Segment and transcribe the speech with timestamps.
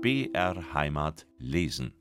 [0.00, 1.92] BR Heimat lesen.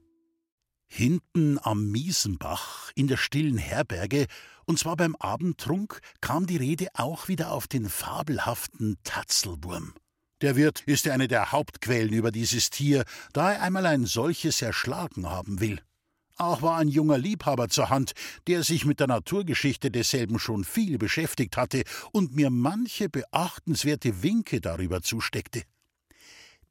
[0.87, 4.27] Hinten am Miesenbach in der stillen Herberge,
[4.65, 9.95] und zwar beim Abendtrunk, kam die Rede auch wieder auf den fabelhaften Tatzelwurm.
[10.41, 13.03] Der Wirt ist eine der Hauptquellen über dieses Tier,
[13.33, 15.81] da er einmal ein solches erschlagen haben will.
[16.35, 18.11] Auch war ein junger Liebhaber zur Hand,
[18.45, 24.61] der sich mit der Naturgeschichte desselben schon viel beschäftigt hatte und mir manche beachtenswerte Winke
[24.61, 25.63] darüber zusteckte.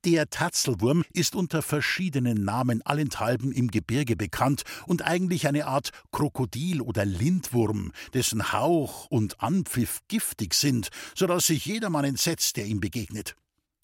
[0.05, 6.81] Der Tatzelwurm ist unter verschiedenen Namen allenthalben im Gebirge bekannt und eigentlich eine Art Krokodil
[6.81, 12.81] oder Lindwurm, dessen Hauch und Anpfiff giftig sind, so dass sich jedermann entsetzt, der ihm
[12.81, 13.37] begegnet.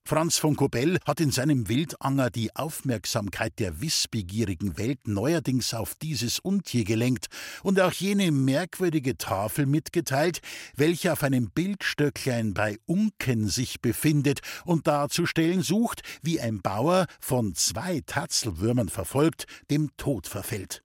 [0.04, 6.40] Franz von Kobell hat in seinem Wildanger die Aufmerksamkeit der wissbegierigen Welt neuerdings auf dieses
[6.40, 7.28] Untier gelenkt
[7.62, 10.40] und auch jene merkwürdige Tafel mitgeteilt,
[10.74, 17.54] welche auf einem Bildstöcklein bei Unken sich befindet und darzustellen sucht, wie ein Bauer, von
[17.54, 20.82] zwei Tatzelwürmern verfolgt, dem Tod verfällt.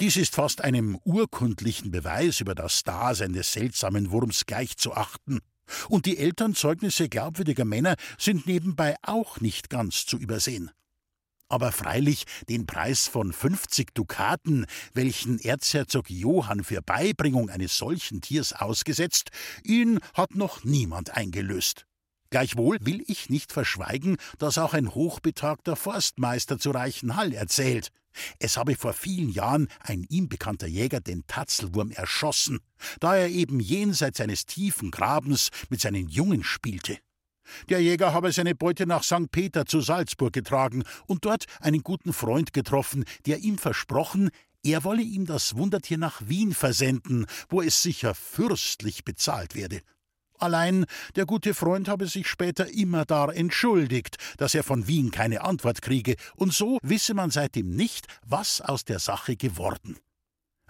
[0.00, 5.40] Dies ist fast einem urkundlichen Beweis über das Dasein des seltsamen Wurms gleichzuachten.
[5.88, 10.70] Und die Elternzeugnisse glaubwürdiger Männer sind nebenbei auch nicht ganz zu übersehen.
[11.48, 18.52] Aber freilich den Preis von 50 Dukaten, welchen Erzherzog Johann für Beibringung eines solchen Tiers
[18.52, 19.30] ausgesetzt,
[19.62, 21.86] ihn hat noch niemand eingelöst.
[22.30, 27.90] Gleichwohl will ich nicht verschweigen, dass auch ein hochbetagter Forstmeister zu Reichenhall erzählt.
[28.38, 32.60] Es habe vor vielen Jahren ein ihm bekannter Jäger den Tatzelwurm erschossen,
[33.00, 36.98] da er eben jenseits eines tiefen Grabens mit seinen Jungen spielte.
[37.68, 39.30] Der Jäger habe seine Beute nach St.
[39.30, 44.30] Peter zu Salzburg getragen und dort einen guten Freund getroffen, der ihm versprochen,
[44.64, 49.80] er wolle ihm das Wundertier nach Wien versenden, wo es sicher fürstlich bezahlt werde.
[50.38, 55.42] Allein der gute Freund habe sich später immer dar entschuldigt, dass er von Wien keine
[55.42, 59.96] Antwort kriege, und so wisse man seitdem nicht, was aus der Sache geworden.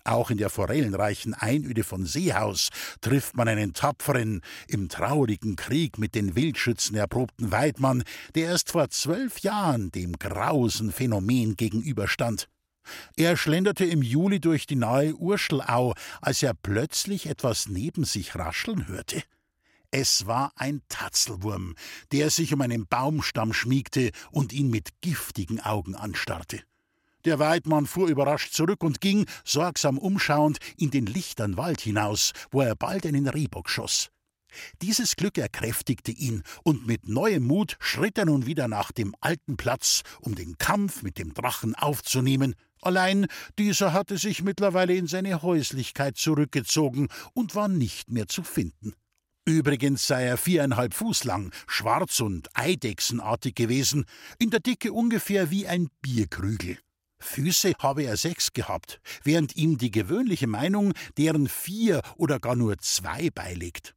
[0.07, 2.69] Auch in der forellenreichen Einöde von Seehaus
[3.01, 8.05] trifft man einen tapferen, im traurigen Krieg mit den Wildschützen erprobten Weidmann,
[8.37, 12.47] der erst vor zwölf Jahren dem grausen Phänomen gegenüberstand.
[13.17, 18.87] Er schlenderte im Juli durch die nahe Urschelau, als er plötzlich etwas neben sich rascheln
[18.87, 19.25] hörte.
[19.91, 21.75] Es war ein Tatzelwurm,
[22.13, 26.63] der sich um einen Baumstamm schmiegte und ihn mit giftigen Augen anstarrte.
[27.25, 32.61] Der Weidmann fuhr überrascht zurück und ging, sorgsam umschauend, in den lichtern Wald hinaus, wo
[32.61, 34.11] er bald einen Rehbock schoss.
[34.81, 39.57] Dieses Glück erkräftigte ihn, und mit neuem Mut schritt er nun wieder nach dem alten
[39.57, 42.55] Platz, um den Kampf mit dem Drachen aufzunehmen.
[42.81, 43.27] Allein
[43.59, 48.95] dieser hatte sich mittlerweile in seine Häuslichkeit zurückgezogen und war nicht mehr zu finden.
[49.49, 54.05] Übrigens sei er viereinhalb Fuß lang, schwarz und eidechsenartig gewesen,
[54.41, 56.79] in der Dicke ungefähr wie ein Bierkrügel.
[57.21, 62.77] Füße habe er sechs gehabt, während ihm die gewöhnliche Meinung deren vier oder gar nur
[62.79, 63.96] zwei beilegt.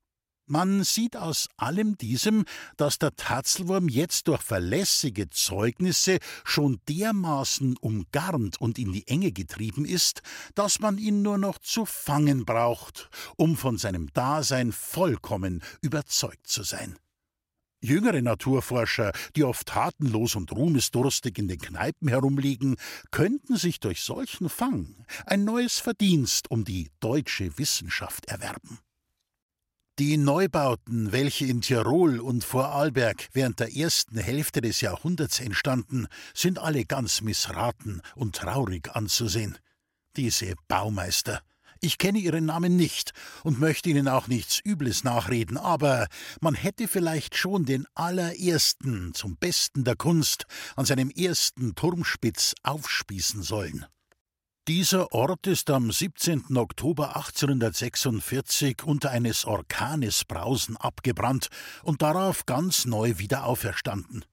[0.52, 2.44] Man sieht aus allem diesem,
[2.76, 9.86] dass der Tatzelwurm jetzt durch verlässige Zeugnisse schon dermaßen umgarnt und in die Enge getrieben
[9.86, 10.24] ist,
[10.56, 16.64] dass man ihn nur noch zu fangen braucht, um von seinem Dasein vollkommen überzeugt zu
[16.64, 16.98] sein.
[17.80, 22.76] Jüngere Naturforscher, die oft tatenlos und ruhmesdurstig in den Kneipen herumliegen,
[23.12, 28.80] könnten sich durch solchen Fang ein neues Verdienst um die deutsche Wissenschaft erwerben.
[30.00, 36.58] Die Neubauten, welche in Tirol und Vorarlberg während der ersten Hälfte des Jahrhunderts entstanden, sind
[36.58, 39.58] alle ganz missraten und traurig anzusehen.
[40.16, 41.42] Diese Baumeister.
[41.82, 43.12] Ich kenne ihren Namen nicht
[43.44, 46.08] und möchte ihnen auch nichts Übles nachreden, aber
[46.40, 50.46] man hätte vielleicht schon den allerersten zum Besten der Kunst
[50.78, 53.86] an seinem ersten Turmspitz aufspießen sollen.
[54.69, 56.56] Dieser Ort ist am 17.
[56.56, 61.48] Oktober 1846 unter eines Orkanes Brausen abgebrannt
[61.81, 64.25] und darauf ganz neu wieder auferstanden.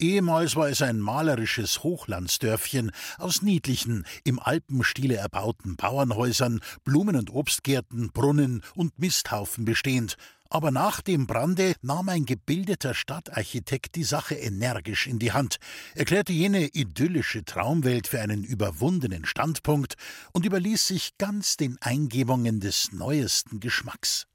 [0.00, 8.10] Ehemals war es ein malerisches Hochlandsdörfchen aus niedlichen, im Alpenstile erbauten Bauernhäusern, Blumen- und Obstgärten,
[8.10, 10.16] Brunnen und Misthaufen bestehend,
[10.50, 15.58] aber nach dem Brande nahm ein gebildeter Stadtarchitekt die Sache energisch in die Hand,
[15.94, 19.94] erklärte jene idyllische Traumwelt für einen überwundenen Standpunkt
[20.32, 24.26] und überließ sich ganz den Eingebungen des neuesten Geschmacks.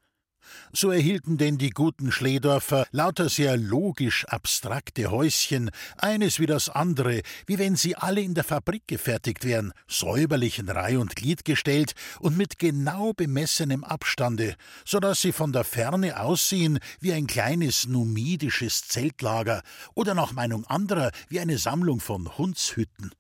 [0.72, 7.22] So erhielten denn die guten Schledorfer lauter sehr logisch abstrakte Häuschen, eines wie das andere,
[7.48, 11.94] wie wenn sie alle in der Fabrik gefertigt wären, säuberlich in Reih und Glied gestellt
[12.20, 14.56] und mit genau bemessenem Abstande,
[14.86, 19.62] so dass sie von der Ferne aussehen wie ein kleines numidisches Zeltlager
[19.96, 23.12] oder nach Meinung anderer wie eine Sammlung von Hundshütten.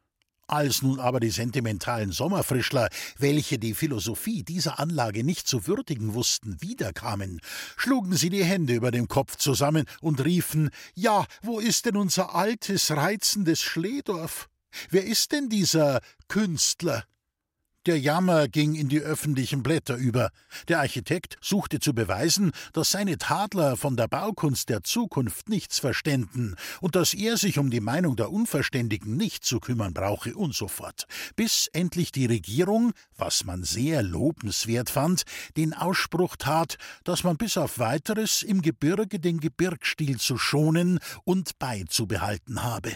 [0.47, 6.61] Als nun aber die sentimentalen Sommerfrischler, welche die Philosophie dieser Anlage nicht zu würdigen wussten,
[6.61, 7.39] wiederkamen,
[7.77, 12.35] schlugen sie die Hände über dem Kopf zusammen und riefen Ja, wo ist denn unser
[12.35, 14.49] altes, reizendes Schledorf?
[14.89, 17.05] Wer ist denn dieser Künstler?
[17.85, 20.29] Der Jammer ging in die öffentlichen Blätter über.
[20.69, 26.55] Der Architekt suchte zu beweisen, dass seine Tadler von der Baukunst der Zukunft nichts verständen
[26.79, 30.69] und dass er sich um die Meinung der Unverständigen nicht zu kümmern brauche und so
[30.69, 31.07] fort.
[31.35, 35.23] Bis endlich die Regierung, was man sehr lobenswert fand,
[35.57, 41.59] den Ausspruch tat, dass man bis auf weiteres im Gebirge den Gebirgsstil zu schonen und
[41.59, 42.93] beizubehalten habe.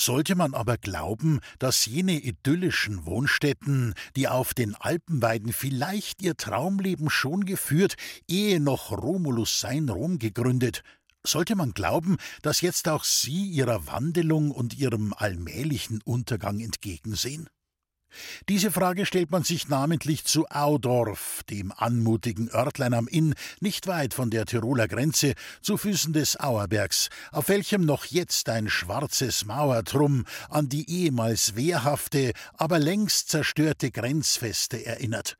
[0.00, 7.10] Sollte man aber glauben, dass jene idyllischen Wohnstätten, die auf den Alpenweiden vielleicht ihr Traumleben
[7.10, 10.84] schon geführt, ehe noch Romulus sein Rom gegründet,
[11.22, 17.50] sollte man glauben, dass jetzt auch sie ihrer Wandelung und ihrem allmählichen Untergang entgegensehen?
[18.48, 24.14] Diese Frage stellt man sich namentlich zu Audorf, dem anmutigen Örtlein am Inn, nicht weit
[24.14, 30.24] von der Tiroler Grenze, zu Füßen des Auerbergs, auf welchem noch jetzt ein schwarzes Mauertrumm
[30.48, 35.39] an die ehemals wehrhafte, aber längst zerstörte Grenzfeste erinnert.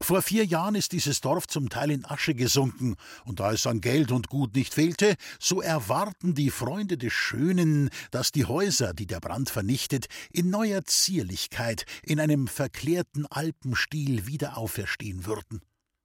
[0.00, 3.80] Vor vier Jahren ist dieses Dorf zum Teil in Asche gesunken, und da es an
[3.80, 9.06] Geld und Gut nicht fehlte, so erwarten die Freunde des Schönen, dass die Häuser, die
[9.06, 15.60] der Brand vernichtet, in neuer Zierlichkeit, in einem verklärten Alpenstil wieder auferstehen würden.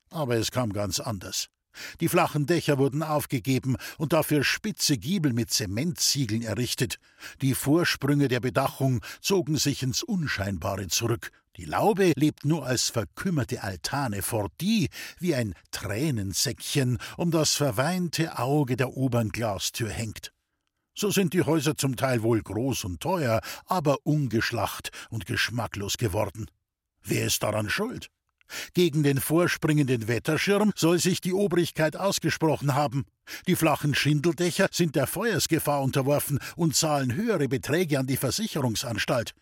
[0.09, 1.47] Aber es kam ganz anders.
[1.99, 6.99] Die flachen Dächer wurden aufgegeben und dafür spitze Giebel mit Zementziegeln errichtet.
[7.41, 11.31] Die Vorsprünge der Bedachung zogen sich ins Unscheinbare zurück.
[11.57, 14.89] Die Laube lebt nur als verkümmerte Altane fort, die
[15.19, 20.31] wie ein Tränensäckchen um das verweinte Auge der oberen Glastür hängt.
[20.95, 26.47] So sind die Häuser zum Teil wohl groß und teuer, aber ungeschlacht und geschmacklos geworden.
[27.03, 28.09] Wer ist daran schuld?
[28.73, 33.05] Gegen den vorspringenden Wetterschirm soll sich die Obrigkeit ausgesprochen haben.
[33.47, 39.33] Die flachen Schindeldächer sind der Feuersgefahr unterworfen und zahlen höhere Beträge an die Versicherungsanstalt.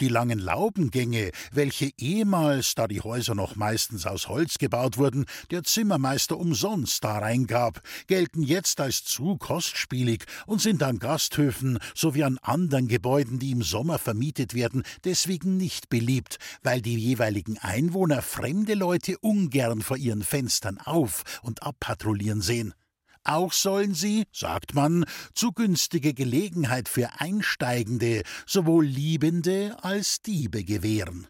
[0.00, 5.62] Die langen Laubengänge, welche ehemals, da die Häuser noch meistens aus Holz gebaut wurden, der
[5.62, 12.38] Zimmermeister umsonst da reingab, gelten jetzt als zu kostspielig und sind an Gasthöfen sowie an
[12.42, 18.74] anderen Gebäuden, die im Sommer vermietet werden, deswegen nicht beliebt, weil die jeweiligen Einwohner fremde
[18.74, 22.74] Leute ungern vor ihren Fenstern auf und abpatrouillieren sehen.
[23.24, 25.04] Auch sollen sie, sagt man,
[25.34, 31.28] zu günstige Gelegenheit für Einsteigende, sowohl Liebende als Diebe gewähren.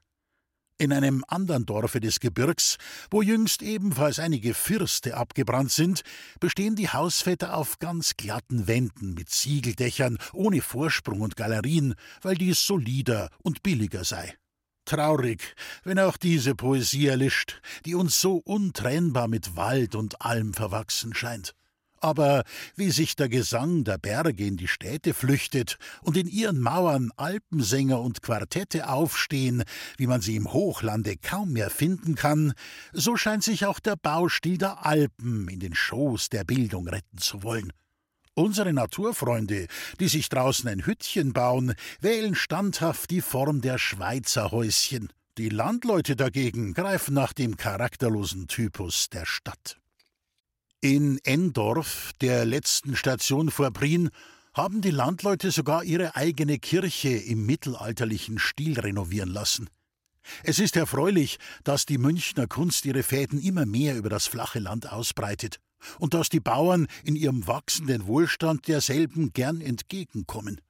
[0.78, 2.76] In einem anderen Dorfe des Gebirgs,
[3.10, 6.02] wo jüngst ebenfalls einige Firste abgebrannt sind,
[6.40, 12.66] bestehen die Hausväter auf ganz glatten Wänden mit Ziegeldächern ohne Vorsprung und Galerien, weil dies
[12.66, 14.34] solider und billiger sei.
[14.84, 15.54] Traurig,
[15.84, 21.54] wenn auch diese Poesie erlischt, die uns so untrennbar mit Wald und Alm verwachsen scheint.
[22.02, 22.42] Aber
[22.74, 28.00] wie sich der Gesang der Berge in die Städte flüchtet und in ihren Mauern Alpensänger
[28.00, 29.62] und Quartette aufstehen,
[29.98, 32.54] wie man sie im Hochlande kaum mehr finden kann,
[32.92, 37.44] so scheint sich auch der Baustil der Alpen in den Schoß der Bildung retten zu
[37.44, 37.72] wollen.
[38.34, 39.68] Unsere Naturfreunde,
[40.00, 45.12] die sich draußen ein Hüttchen bauen, wählen standhaft die Form der Schweizerhäuschen.
[45.38, 49.81] Die Landleute dagegen greifen nach dem charakterlosen Typus der Stadt.
[50.84, 54.10] In Endorf, der letzten Station vor Prien,
[54.52, 59.70] haben die Landleute sogar ihre eigene Kirche im mittelalterlichen Stil renovieren lassen.
[60.42, 64.90] Es ist erfreulich, dass die Münchner Kunst ihre Fäden immer mehr über das flache Land
[64.90, 65.60] ausbreitet
[66.00, 70.60] und dass die Bauern in ihrem wachsenden Wohlstand derselben gern entgegenkommen.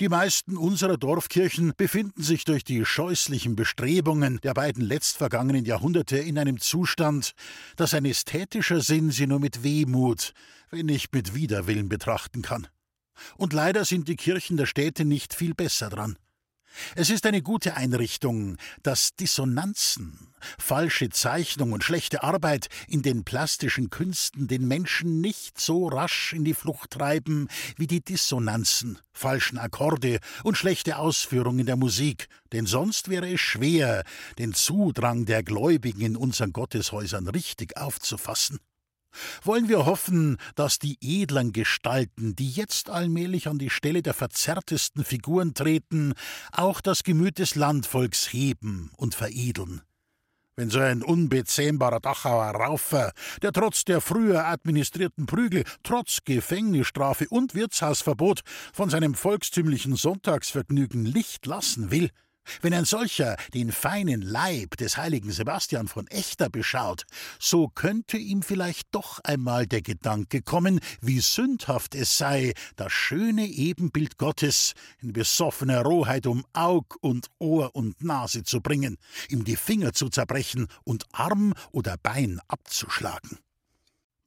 [0.00, 6.38] Die meisten unserer Dorfkirchen befinden sich durch die scheußlichen Bestrebungen der beiden letztvergangenen Jahrhunderte in
[6.38, 7.32] einem Zustand,
[7.76, 10.32] dass ein ästhetischer Sinn sie nur mit Wehmut,
[10.70, 12.68] wenn nicht mit Widerwillen betrachten kann.
[13.36, 16.16] Und leider sind die Kirchen der Städte nicht viel besser dran.
[16.94, 23.90] Es ist eine gute Einrichtung, dass Dissonanzen, falsche Zeichnung und schlechte Arbeit in den plastischen
[23.90, 30.20] Künsten den Menschen nicht so rasch in die Flucht treiben wie die Dissonanzen, falschen Akkorde
[30.44, 34.04] und schlechte Ausführung in der Musik, denn sonst wäre es schwer,
[34.38, 38.60] den Zudrang der Gläubigen in unseren Gotteshäusern richtig aufzufassen.
[39.42, 45.04] Wollen wir hoffen, dass die edlen Gestalten, die jetzt allmählich an die Stelle der verzerrtesten
[45.04, 46.14] Figuren treten,
[46.52, 49.82] auch das Gemüt des Landvolks heben und veredeln?
[50.58, 53.12] Wenn so ein unbezähmbarer Dachauer Raufer,
[53.42, 58.40] der trotz der früher administrierten Prügel, trotz Gefängnisstrafe und Wirtshausverbot
[58.72, 62.10] von seinem volkstümlichen Sonntagsvergnügen Licht lassen will,
[62.60, 67.04] wenn ein solcher den feinen Leib des heiligen Sebastian von Echter beschaut,
[67.38, 73.46] so könnte ihm vielleicht doch einmal der Gedanke kommen, wie sündhaft es sei, das schöne
[73.46, 78.96] Ebenbild Gottes in besoffener Rohheit um Aug und Ohr und Nase zu bringen,
[79.28, 83.38] ihm die Finger zu zerbrechen und Arm oder Bein abzuschlagen.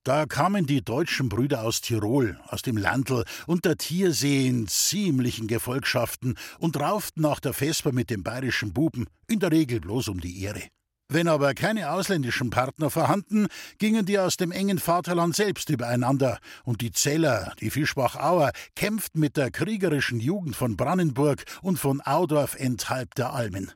[0.03, 5.45] Da kamen die deutschen Brüder aus Tirol, aus dem Landl und der Tiersee in ziemlichen
[5.45, 10.19] Gefolgschaften und rauften nach der Vesper mit dem bayerischen Buben, in der Regel bloß um
[10.19, 10.63] die Ehre.
[11.07, 13.45] Wenn aber keine ausländischen Partner vorhanden,
[13.77, 19.37] gingen die aus dem engen Vaterland selbst übereinander, und die Zeller, die Fischbachauer, kämpften mit
[19.37, 23.71] der kriegerischen Jugend von Brannenburg und von Audorf enthalb der Almen.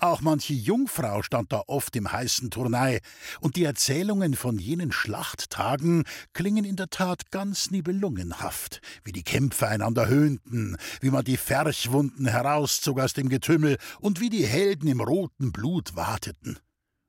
[0.00, 3.00] Auch manche Jungfrau stand da oft im heißen Turnei,
[3.40, 9.68] und die Erzählungen von jenen Schlachttagen klingen in der Tat ganz nibelungenhaft, wie die Kämpfer
[9.68, 15.02] einander höhnten, wie man die Ferchwunden herauszog aus dem Getümmel und wie die Helden im
[15.02, 16.58] roten Blut warteten.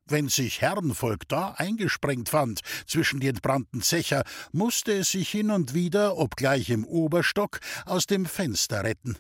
[0.06, 5.74] Wenn sich Herrenvolk da eingesprengt fand zwischen die entbrannten Zecher, musste es sich hin und
[5.74, 9.18] wieder, obgleich im Oberstock, aus dem Fenster retten.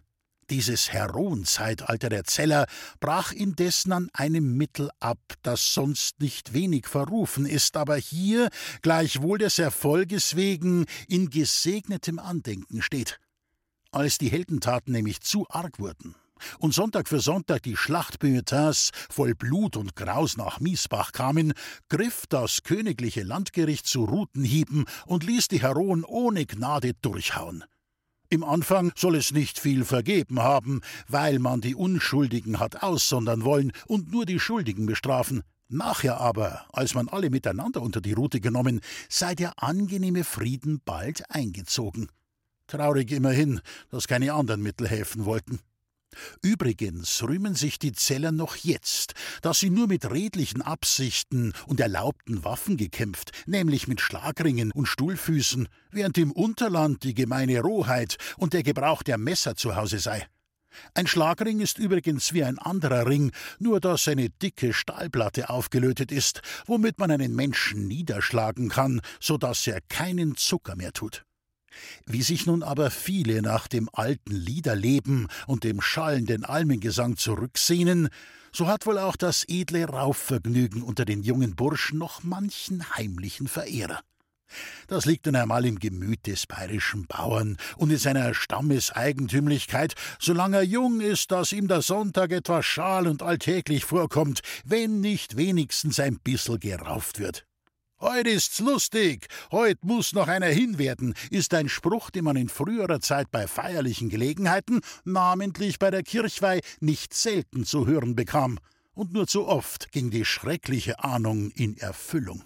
[0.51, 2.65] Dieses Heroenzeitalter der Zeller
[2.99, 8.49] brach indessen an einem Mittel ab, das sonst nicht wenig verrufen ist, aber hier,
[8.81, 13.17] gleichwohl des Erfolges wegen, in gesegnetem Andenken steht.
[13.91, 16.15] Als die Heldentaten nämlich zu arg wurden,
[16.59, 21.53] und Sonntag für Sonntag die Schlachtbulletins voll Blut und Graus nach Miesbach kamen,
[21.87, 27.63] griff das königliche Landgericht zu Rutenhieben und ließ die Heroen ohne Gnade durchhauen.
[28.33, 33.73] Im Anfang soll es nicht viel vergeben haben, weil man die Unschuldigen hat aussondern wollen
[33.87, 35.43] und nur die Schuldigen bestrafen.
[35.67, 41.29] Nachher aber, als man alle miteinander unter die Rute genommen, sei der angenehme Frieden bald
[41.29, 42.07] eingezogen.
[42.67, 43.59] Traurig immerhin,
[43.89, 45.59] dass keine anderen Mittel helfen wollten.
[46.41, 52.43] Übrigens rühmen sich die Zeller noch jetzt, dass sie nur mit redlichen Absichten und erlaubten
[52.43, 58.63] Waffen gekämpft, nämlich mit Schlagringen und Stuhlfüßen, während im Unterland die gemeine Rohheit und der
[58.63, 60.27] Gebrauch der Messer zu Hause sei.
[60.93, 66.41] Ein Schlagring ist übrigens wie ein anderer Ring, nur dass eine dicke Stahlplatte aufgelötet ist,
[66.65, 71.25] womit man einen Menschen niederschlagen kann, so dass er keinen Zucker mehr tut.
[72.05, 78.09] Wie sich nun aber viele nach dem alten Liederleben und dem schallenden Almengesang zurücksehnen,
[78.51, 84.01] so hat wohl auch das edle Raufvergnügen unter den jungen Burschen noch manchen heimlichen Verehrer.
[84.87, 90.63] Das liegt nun einmal im Gemüt des bayerischen Bauern und in seiner Stammeseigentümlichkeit, solange er
[90.63, 96.19] jung ist, dass ihm der Sonntag etwas schal und alltäglich vorkommt, wenn nicht wenigstens ein
[96.19, 97.45] bissel gerauft wird.
[98.01, 102.99] Heut ist's lustig, heut muss noch einer hinwerden, ist ein Spruch, den man in früherer
[102.99, 108.57] Zeit bei feierlichen Gelegenheiten, namentlich bei der Kirchweih, nicht selten zu hören bekam.
[108.93, 112.43] Und nur zu oft ging die schreckliche Ahnung in Erfüllung.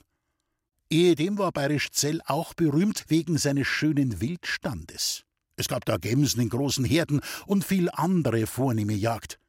[0.90, 5.24] Ehedem war Bayerisch Zell auch berühmt wegen seines schönen Wildstandes.
[5.56, 9.40] Es gab da Gemsen in großen Herden und viel andere vornehme Jagd.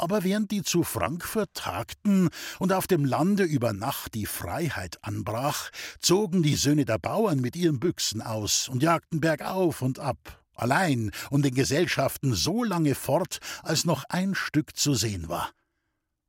[0.00, 5.68] Aber während die zu Frankfurt tagten und auf dem Lande über Nacht die Freiheit anbrach,
[6.00, 11.10] zogen die Söhne der Bauern mit ihren Büchsen aus und jagten bergauf und ab, allein
[11.28, 15.50] und in Gesellschaften so lange fort, als noch ein Stück zu sehen war.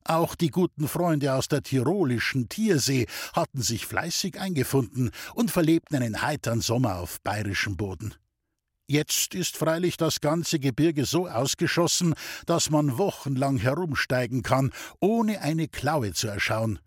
[0.04, 6.22] Auch die guten Freunde aus der tirolischen Tiersee hatten sich fleißig eingefunden und verlebten einen
[6.22, 8.16] heitern Sommer auf bayerischem Boden.
[8.92, 12.14] Jetzt ist freilich das ganze Gebirge so ausgeschossen,
[12.46, 16.78] dass man wochenlang herumsteigen kann, ohne eine Klaue zu erschauen.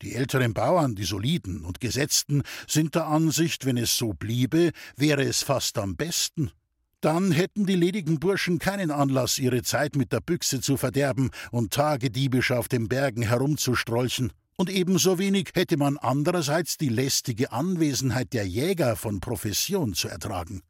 [0.00, 5.24] Die älteren Bauern, die soliden und gesetzten, sind der Ansicht, wenn es so bliebe, wäre
[5.24, 6.52] es fast am besten.
[7.00, 11.72] Dann hätten die ledigen Burschen keinen Anlass, ihre Zeit mit der Büchse zu verderben und
[11.72, 14.32] tagediebisch auf den Bergen herumzustrolchen.
[14.56, 20.62] Und ebenso wenig hätte man andererseits die lästige Anwesenheit der Jäger von Profession zu ertragen.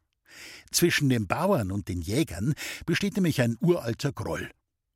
[0.70, 2.54] Zwischen den Bauern und den Jägern
[2.86, 4.50] besteht nämlich ein uralter Groll.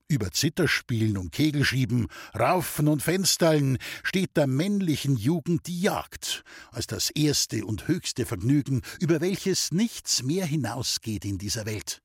[0.06, 7.08] Über Zitterspielen und Kegelschieben, Raufen und Fensterln steht der männlichen Jugend die Jagd als das
[7.10, 12.02] erste und höchste Vergnügen, über welches nichts mehr hinausgeht in dieser Welt.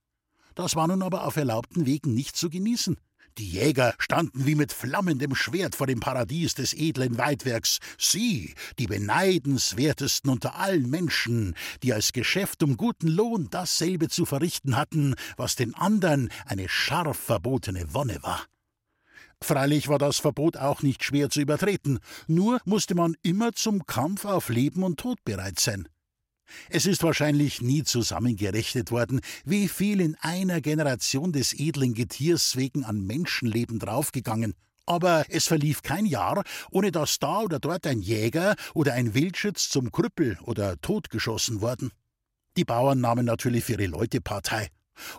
[0.56, 2.98] Das war nun aber auf erlaubten Wegen nicht zu genießen.
[3.38, 7.80] Die Jäger standen wie mit flammendem Schwert vor dem Paradies des edlen Weidwerks.
[7.98, 14.76] Sie, die beneidenswertesten unter allen Menschen, die als Geschäft um guten Lohn dasselbe zu verrichten
[14.76, 18.46] hatten, was den andern eine scharf verbotene Wonne war.
[19.42, 24.26] Freilich war das Verbot auch nicht schwer zu übertreten, nur musste man immer zum Kampf
[24.26, 25.88] auf Leben und Tod bereit sein.
[26.70, 32.84] Es ist wahrscheinlich nie zusammengerechnet worden, wie viel in einer Generation des edlen Getiers wegen
[32.84, 34.54] an Menschenleben draufgegangen.
[34.86, 39.70] Aber es verlief kein Jahr, ohne dass da oder dort ein Jäger oder ein Wildschütz
[39.70, 41.92] zum Krüppel oder totgeschossen worden.
[42.58, 44.70] Die Bauern nahmen natürlich für ihre Leute Partei.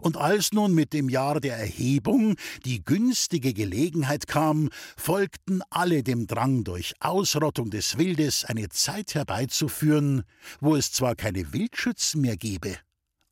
[0.00, 6.26] Und als nun mit dem Jahr der Erhebung die günstige Gelegenheit kam, folgten alle dem
[6.26, 10.22] Drang, durch Ausrottung des Wildes eine Zeit herbeizuführen,
[10.60, 12.76] wo es zwar keine Wildschützen mehr gebe,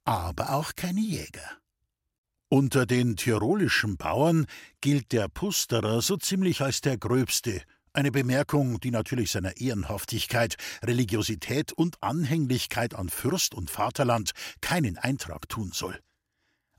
[0.04, 1.58] aber auch keine Jäger.
[2.50, 4.46] Unter den tirolischen Bauern
[4.80, 7.62] gilt der Pusterer so ziemlich als der Gröbste,
[7.92, 15.48] eine Bemerkung, die natürlich seiner Ehrenhaftigkeit, Religiosität und Anhänglichkeit an Fürst und Vaterland keinen Eintrag
[15.48, 15.98] tun soll.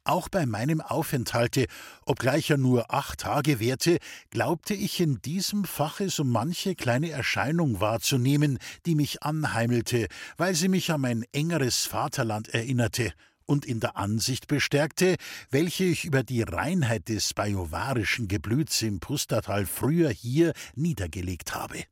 [0.10, 1.68] Auch bei meinem Aufenthalte,
[2.04, 4.00] obgleich er nur acht Tage währte,
[4.32, 10.68] glaubte ich in diesem Fache so manche kleine Erscheinung wahrzunehmen, die mich anheimelte, weil sie
[10.68, 13.14] mich an mein engeres Vaterland erinnerte
[13.46, 15.16] und in der Ansicht bestärkte,
[15.52, 21.84] welche ich über die Reinheit des bajovarischen Geblüts im Pustertal früher hier niedergelegt habe.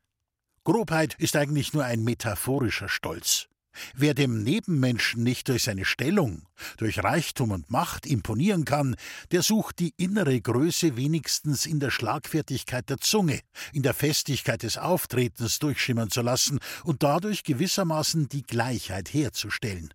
[0.64, 3.48] Grobheit ist eigentlich nur ein metaphorischer Stolz.
[3.96, 6.44] Wer dem Nebenmenschen nicht durch seine Stellung,
[6.78, 8.96] durch Reichtum und Macht imponieren kann,
[9.32, 13.42] der sucht die innere Größe wenigstens in der Schlagfertigkeit der Zunge,
[13.74, 19.94] in der Festigkeit des Auftretens durchschimmern zu lassen und dadurch gewissermaßen die Gleichheit herzustellen.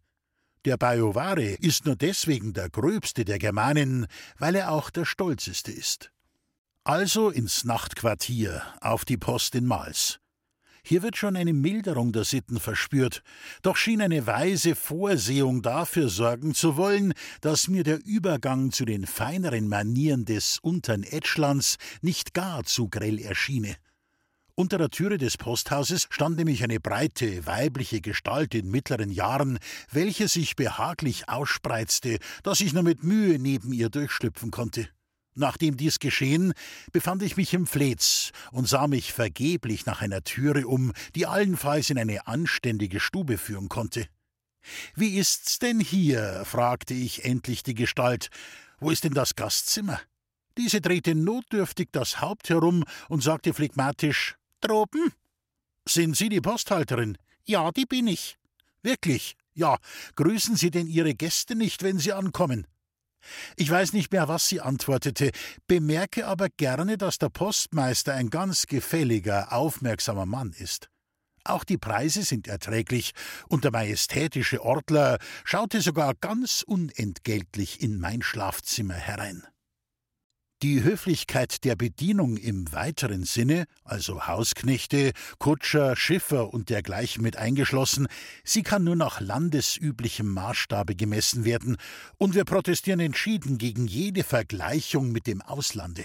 [0.64, 4.06] Der Bajovare ist nur deswegen der gröbste der Germanen,
[4.38, 6.12] weil er auch der stolzeste ist.
[6.84, 10.21] Also ins Nachtquartier auf die Post in Mals.
[10.84, 13.22] Hier wird schon eine Milderung der Sitten verspürt,
[13.62, 19.06] doch schien eine weise Vorsehung dafür sorgen zu wollen, dass mir der Übergang zu den
[19.06, 23.76] feineren Manieren des untern Etschlands nicht gar zu grell erschiene.
[24.54, 29.58] Unter der Türe des Posthauses stand nämlich eine breite, weibliche Gestalt in mittleren Jahren,
[29.90, 34.88] welche sich behaglich ausspreizte, dass ich nur mit Mühe neben ihr durchschlüpfen konnte.
[35.34, 36.52] Nachdem dies geschehen,
[36.92, 41.90] befand ich mich im Flez und sah mich vergeblich nach einer Türe um, die allenfalls
[41.90, 44.06] in eine anständige Stube führen konnte.
[44.94, 46.42] Wie ist's denn hier?
[46.44, 48.28] fragte ich endlich die Gestalt.
[48.78, 50.00] Wo ist denn das Gastzimmer?
[50.58, 55.12] Diese drehte notdürftig das Haupt herum und sagte phlegmatisch: Droben?
[55.88, 57.16] Sind Sie die Posthalterin?
[57.44, 58.36] Ja, die bin ich.
[58.82, 59.36] Wirklich?
[59.54, 59.78] Ja.
[60.16, 62.66] Grüßen Sie denn Ihre Gäste nicht, wenn sie ankommen?
[63.56, 65.30] Ich weiß nicht mehr, was sie antwortete,
[65.66, 70.88] bemerke aber gerne, dass der Postmeister ein ganz gefälliger, aufmerksamer Mann ist.
[71.44, 73.12] Auch die Preise sind erträglich,
[73.48, 79.42] und der majestätische Ortler schaute sogar ganz unentgeltlich in mein Schlafzimmer herein.
[80.62, 88.06] Die Höflichkeit der Bedienung im weiteren Sinne, also Hausknechte, Kutscher, Schiffer und dergleichen mit eingeschlossen,
[88.44, 91.78] sie kann nur nach landesüblichem Maßstabe gemessen werden,
[92.16, 96.04] und wir protestieren entschieden gegen jede Vergleichung mit dem Auslande.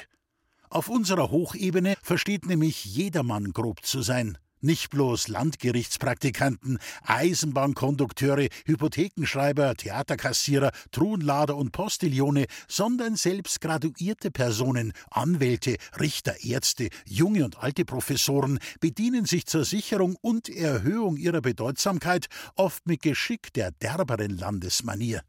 [0.72, 4.40] Auf unserer Hochebene versteht nämlich jedermann grob zu sein.
[4.60, 16.44] Nicht bloß Landgerichtspraktikanten, Eisenbahnkondukteure, Hypothekenschreiber, Theaterkassierer, Truhenlader und Postillone, sondern selbst graduierte Personen, Anwälte, Richter,
[16.44, 23.04] Ärzte, junge und alte Professoren bedienen sich zur Sicherung und Erhöhung ihrer Bedeutsamkeit oft mit
[23.04, 25.22] Geschick der derberen Landesmanier.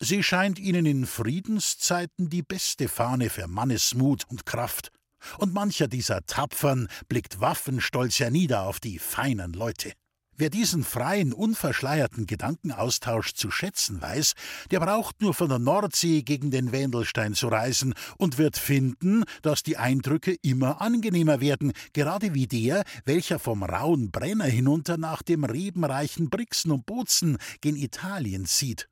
[0.00, 4.92] Sie scheint ihnen in Friedenszeiten die beste Fahne für Mannesmut und Kraft
[5.38, 9.92] und mancher dieser Tapfern blickt waffenstolz hernieder auf die feinen Leute.
[10.38, 14.34] Wer diesen freien, unverschleierten Gedankenaustausch zu schätzen weiß,
[14.70, 19.62] der braucht nur von der Nordsee gegen den Wendelstein zu reisen und wird finden, dass
[19.62, 25.42] die Eindrücke immer angenehmer werden, gerade wie der, welcher vom rauen Brenner hinunter nach dem
[25.44, 28.88] rebenreichen Brixen und Bozen gen Italien zieht.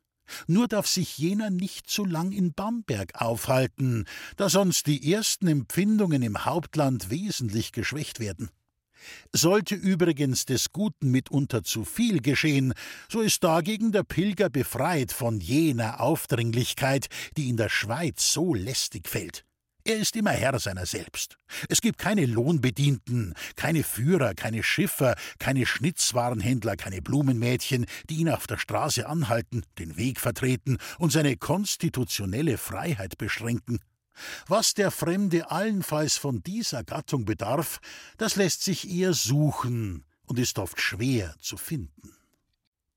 [0.47, 4.05] Nur darf sich jener nicht zu lang in Bamberg aufhalten,
[4.37, 8.51] da sonst die ersten Empfindungen im Hauptland wesentlich geschwächt werden.
[9.33, 12.73] Sollte übrigens des Guten mitunter zu viel geschehen,
[13.09, 19.09] so ist dagegen der Pilger befreit von jener Aufdringlichkeit, die in der Schweiz so lästig
[19.09, 19.45] fällt.
[19.87, 21.37] Er ist immer Herr seiner selbst.
[21.69, 28.47] Es gibt keine Lohnbedienten, keine Führer, keine Schiffer, keine Schnitzwarenhändler, keine Blumenmädchen, die ihn auf
[28.47, 33.79] der Straße anhalten, den Weg vertreten und seine konstitutionelle Freiheit beschränken.
[34.47, 37.81] Was der Fremde allenfalls von dieser Gattung bedarf,
[38.17, 42.17] das lässt sich eher suchen und ist oft schwer zu finden.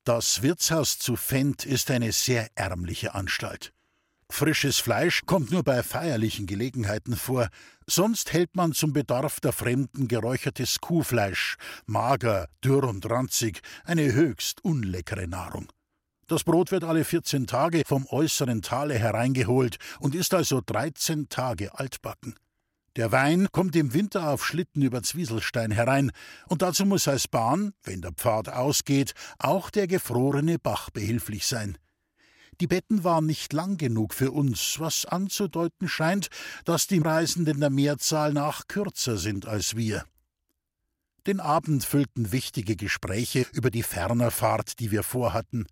[0.05, 3.73] Das Wirtshaus zu Fendt ist eine sehr ärmliche Anstalt.
[4.29, 7.47] Frisches Fleisch kommt nur bei feierlichen Gelegenheiten vor,
[7.87, 14.63] sonst hält man zum Bedarf der Fremden geräuchertes Kuhfleisch, mager, dürr und ranzig, eine höchst
[14.63, 15.71] unleckere Nahrung.
[16.27, 21.79] Das Brot wird alle 14 Tage vom äußeren Tale hereingeholt und ist also 13 Tage
[21.79, 22.35] altbacken.
[22.97, 26.11] Der Wein kommt im Winter auf Schlitten über Zwieselstein herein,
[26.47, 31.77] und dazu muss als Bahn, wenn der Pfad ausgeht, auch der gefrorene Bach behilflich sein.
[32.59, 36.29] Die Betten waren nicht lang genug für uns, was anzudeuten scheint,
[36.65, 40.05] dass die Reisenden der Mehrzahl nach kürzer sind als wir.
[41.27, 45.67] Den Abend füllten wichtige Gespräche über die Fernerfahrt, die wir vorhatten.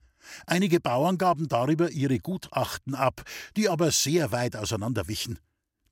[0.45, 3.23] Einige Bauern gaben darüber ihre Gutachten ab,
[3.55, 5.39] die aber sehr weit auseinanderwichen.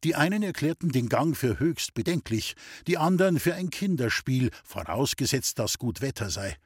[0.04, 2.56] Die einen erklärten den Gang für höchst bedenklich,
[2.88, 6.58] die anderen für ein Kinderspiel, vorausgesetzt, dass gut Wetter sei.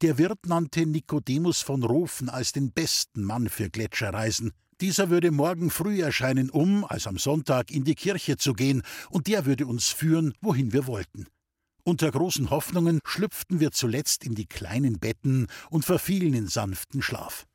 [0.00, 4.52] Der Wirt nannte Nikodemus von Rofen als den besten Mann für Gletscherreisen.
[4.80, 9.28] Dieser würde morgen früh erscheinen, um, als am Sonntag, in die Kirche zu gehen, und
[9.28, 11.26] der würde uns führen, wohin wir wollten.
[11.84, 17.46] Unter großen Hoffnungen schlüpften wir zuletzt in die kleinen Betten und verfielen in sanften Schlaf.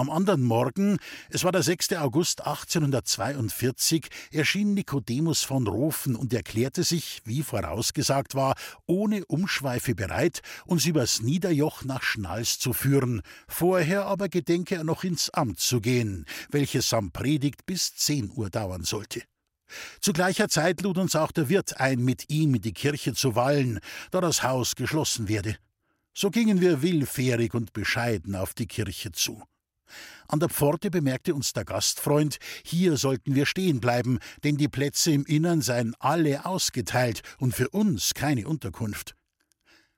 [0.00, 0.96] Am anderen Morgen,
[1.28, 1.92] es war der 6.
[1.96, 8.54] August 1842, erschien Nikodemus von Rofen und erklärte sich, wie vorausgesagt war,
[8.86, 13.20] ohne Umschweife bereit, uns übers Niederjoch nach Schnals zu führen.
[13.46, 18.48] Vorher aber gedenke er noch ins Amt zu gehen, welches samt Predigt bis zehn Uhr
[18.48, 19.20] dauern sollte.
[20.00, 23.34] Zu gleicher Zeit lud uns auch der Wirt ein, mit ihm in die Kirche zu
[23.34, 23.80] wallen,
[24.12, 25.56] da das Haus geschlossen werde.
[26.14, 29.42] So gingen wir willfährig und bescheiden auf die Kirche zu.
[30.28, 35.12] An der Pforte bemerkte uns der Gastfreund, hier sollten wir stehen bleiben, denn die Plätze
[35.12, 39.14] im Innern seien alle ausgeteilt und für uns keine Unterkunft.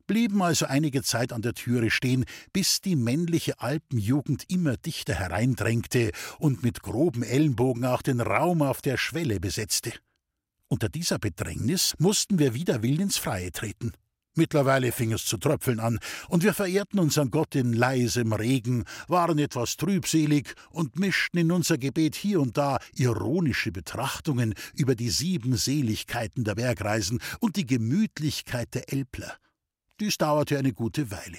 [0.07, 6.11] Blieben also einige Zeit an der Türe stehen, bis die männliche Alpenjugend immer dichter hereindrängte
[6.39, 9.93] und mit groben Ellenbogen auch den Raum auf der Schwelle besetzte.
[10.69, 13.93] Unter dieser Bedrängnis mussten wir wieder wild ins Freie treten.
[14.35, 19.39] Mittlerweile fing es zu tröpfeln an, und wir verehrten unseren Gott in leisem Regen, waren
[19.39, 25.57] etwas trübselig und mischten in unser Gebet hier und da ironische Betrachtungen über die sieben
[25.57, 29.37] Seligkeiten der Bergreisen und die Gemütlichkeit der Elbler.
[30.01, 31.39] Dies dauerte eine gute Weile.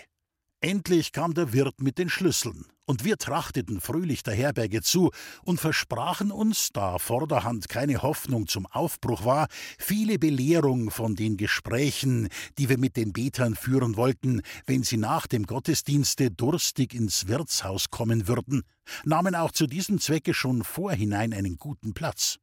[0.64, 5.12] Endlich kam der Wirt mit den Schlüsseln, und wir trachteten fröhlich der Herberge zu
[5.44, 9.48] und versprachen uns, da vorderhand keine Hoffnung zum Aufbruch war,
[9.78, 15.28] viele Belehrung von den Gesprächen, die wir mit den Betern führen wollten, wenn sie nach
[15.28, 18.64] dem Gottesdienste durstig ins Wirtshaus kommen würden,
[19.04, 22.40] nahmen auch zu diesem Zwecke schon vorhinein einen guten Platz.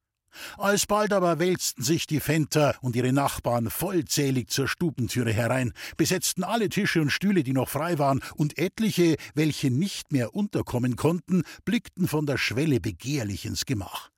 [0.58, 6.68] Alsbald aber wälzten sich die Fenter und ihre Nachbarn vollzählig zur Stubentüre herein, besetzten alle
[6.68, 12.08] Tische und Stühle, die noch frei waren, und etliche, welche nicht mehr unterkommen konnten, blickten
[12.08, 14.10] von der Schwelle begehrlich ins Gemach.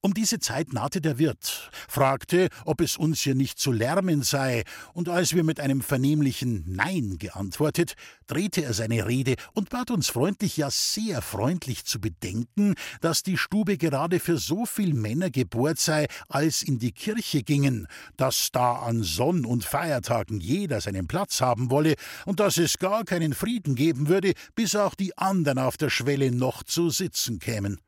[0.00, 4.64] Um diese Zeit nahte der Wirt, fragte, ob es uns hier nicht zu lärmen sei,
[4.92, 7.94] und als wir mit einem vernehmlichen Nein geantwortet,
[8.26, 13.36] drehte er seine Rede und bat uns freundlich, ja sehr freundlich zu bedenken, dass die
[13.36, 18.74] Stube gerade für so viel Männer gebohrt sei, als in die Kirche gingen, dass da
[18.74, 23.74] an Sonn- und Feiertagen jeder seinen Platz haben wolle und dass es gar keinen Frieden
[23.74, 27.78] geben würde, bis auch die anderen auf der Schwelle noch zu sitzen kämen.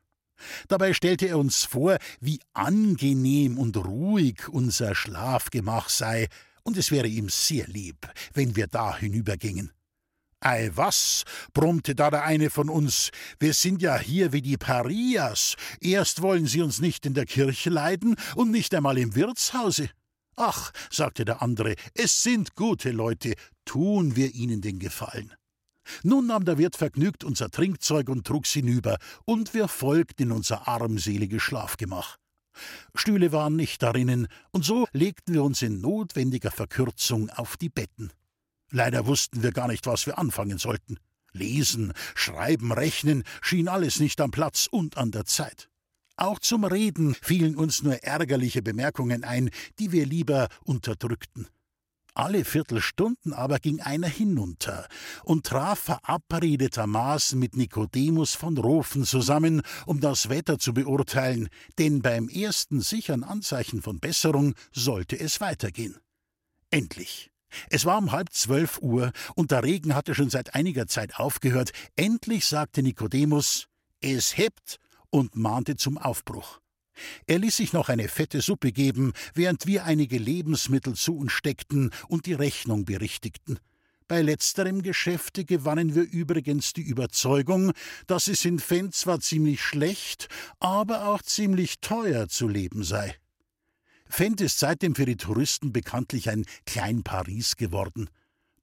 [0.67, 6.27] Dabei stellte er uns vor, wie angenehm und ruhig unser Schlafgemach sei,
[6.63, 9.71] und es wäre ihm sehr lieb, wenn wir da hinübergingen.
[10.41, 15.55] Ei was, brummte da der eine von uns, wir sind ja hier wie die Parias.
[15.81, 19.89] Erst wollen sie uns nicht in der Kirche leiden und nicht einmal im Wirtshause.
[20.37, 23.33] Ach, sagte der andere, es sind gute Leute,
[23.65, 25.33] tun wir ihnen den Gefallen.
[26.03, 30.67] Nun nahm der Wirt vergnügt unser Trinkzeug und trug's hinüber, und wir folgten in unser
[30.67, 32.17] armseliges Schlafgemach.
[32.95, 38.11] Stühle waren nicht darinnen, und so legten wir uns in notwendiger Verkürzung auf die Betten.
[38.71, 40.97] Leider wussten wir gar nicht, was wir anfangen sollten.
[41.31, 45.69] Lesen, Schreiben, Rechnen schien alles nicht am Platz und an der Zeit.
[46.15, 51.47] Auch zum Reden fielen uns nur ärgerliche Bemerkungen ein, die wir lieber unterdrückten.
[52.19, 54.89] Alle Viertelstunden aber ging einer hinunter
[55.23, 62.27] und traf verabredetermaßen mit Nikodemus von Rofen zusammen, um das Wetter zu beurteilen, denn beim
[62.27, 65.95] ersten sichern Anzeichen von Besserung sollte es weitergehen.
[66.71, 67.31] Endlich.
[67.69, 71.71] Es war um halb zwölf Uhr und der Regen hatte schon seit einiger Zeit aufgehört.
[71.95, 73.67] Endlich sagte Nikodemus:
[74.01, 74.75] Es hebt
[75.09, 76.59] und mahnte zum Aufbruch.
[77.27, 81.91] Er ließ sich noch eine fette Suppe geben, während wir einige Lebensmittel zu uns steckten
[82.07, 83.59] und die Rechnung berichtigten.
[84.07, 87.73] Bei letzterem Geschäfte gewannen wir übrigens die Überzeugung,
[88.07, 93.15] dass es in Fendt zwar ziemlich schlecht, aber auch ziemlich teuer zu leben sei.
[94.07, 98.09] Fendt ist seitdem für die Touristen bekanntlich ein Klein Paris geworden.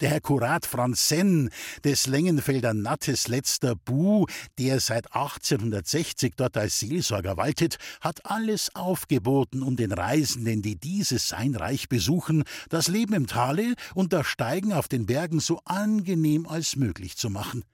[0.01, 1.49] Der Herr Kurat Franzen
[1.83, 4.27] des Längenfelder Nattes letzter Bu,
[4.59, 11.29] der seit 1860 dort als Seelsorger waltet, hat alles aufgeboten, um den Reisenden, die dieses
[11.29, 16.47] sein Reich besuchen, das Leben im Tale und das Steigen auf den Bergen so angenehm
[16.47, 17.65] als möglich zu machen.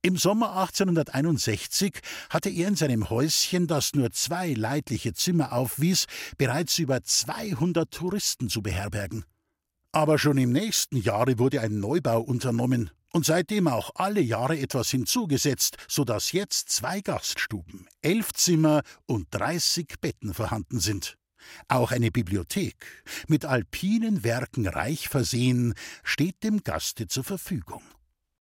[0.00, 1.98] Im Sommer 1861
[2.30, 8.48] hatte er in seinem Häuschen, das nur zwei leidliche Zimmer aufwies, bereits über 200 Touristen
[8.48, 9.24] zu beherbergen.
[9.92, 14.90] Aber schon im nächsten Jahre wurde ein Neubau unternommen und seitdem auch alle Jahre etwas
[14.90, 21.16] hinzugesetzt, so dass jetzt zwei Gaststuben, elf Zimmer und dreißig Betten vorhanden sind.
[21.68, 22.76] Auch eine Bibliothek,
[23.28, 27.82] mit alpinen Werken reich versehen, steht dem Gaste zur Verfügung.